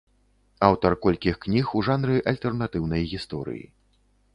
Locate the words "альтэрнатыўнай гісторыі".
2.33-3.67